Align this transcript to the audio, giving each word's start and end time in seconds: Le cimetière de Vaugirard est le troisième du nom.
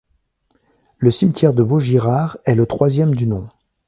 Le 0.97 1.11
cimetière 1.11 1.53
de 1.53 1.61
Vaugirard 1.61 2.39
est 2.45 2.55
le 2.55 2.65
troisième 2.65 3.13
du 3.13 3.27
nom. 3.27 3.47